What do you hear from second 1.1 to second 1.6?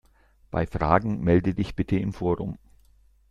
melde